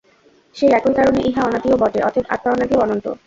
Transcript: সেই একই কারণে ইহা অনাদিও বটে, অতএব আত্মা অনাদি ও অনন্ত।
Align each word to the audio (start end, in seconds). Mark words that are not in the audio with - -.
সেই 0.55 0.71
একই 0.71 0.93
কারণে 0.97 1.19
ইহা 1.21 1.41
অনাদিও 1.45 1.79
বটে, 1.81 1.99
অতএব 2.03 2.25
আত্মা 2.29 2.49
অনাদি 2.51 2.73
ও 2.75 2.79
অনন্ত। 2.79 3.05